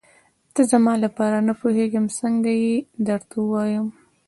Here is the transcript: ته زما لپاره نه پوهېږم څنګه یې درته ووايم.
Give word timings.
ته 0.53 0.61
زما 0.71 0.93
لپاره 1.05 1.37
نه 1.47 1.53
پوهېږم 1.61 2.05
څنګه 2.19 2.51
یې 2.63 2.73
درته 3.07 3.35
ووايم. 3.41 3.87